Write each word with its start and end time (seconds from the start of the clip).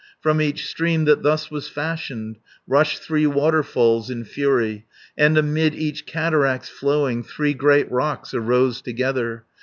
From 0.19 0.41
each 0.41 0.65
stream 0.65 1.05
that 1.05 1.21
thus 1.21 1.51
was 1.51 1.67
fashioned, 1.67 2.39
Rushed 2.65 3.03
three 3.03 3.27
waterfalls 3.27 4.09
in 4.09 4.23
fury, 4.23 4.87
480 5.15 5.25
And 5.27 5.37
amid 5.37 5.75
each 5.75 6.07
cataract's 6.07 6.69
flowing. 6.69 7.21
Three 7.21 7.53
great 7.53 7.91
rocks 7.91 8.33
arose 8.33 8.81
together. 8.81 9.43